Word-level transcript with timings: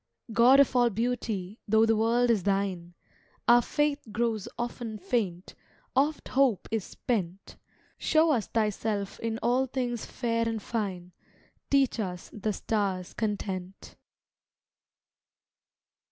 God 0.33 0.59
of 0.59 0.75
all 0.75 0.89
beauty, 0.89 1.59
though 1.67 1.85
the 1.85 1.95
world 1.95 2.31
is 2.31 2.41
thine, 2.41 2.95
Our 3.47 3.61
faith 3.61 4.01
grows 4.11 4.47
often 4.57 4.97
faint, 4.97 5.53
oft 5.95 6.29
hope 6.29 6.67
is 6.71 6.83
spent; 6.83 7.55
Show 7.99 8.31
us 8.31 8.47
Thyself 8.47 9.19
in 9.19 9.37
all 9.43 9.67
things 9.67 10.07
fair 10.07 10.49
and 10.49 10.59
fine, 10.59 11.11
Teach 11.69 11.99
us 11.99 12.31
the 12.33 12.51
stars' 12.51 13.13
content. 13.13 13.95